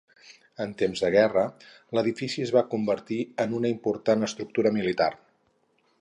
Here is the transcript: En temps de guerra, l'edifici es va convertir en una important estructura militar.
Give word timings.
En 0.63 0.71
temps 0.79 1.03
de 1.05 1.11
guerra, 1.15 1.43
l'edifici 1.97 2.45
es 2.47 2.53
va 2.57 2.65
convertir 2.73 3.19
en 3.45 3.55
una 3.61 3.75
important 3.77 4.29
estructura 4.31 4.73
militar. 4.79 5.13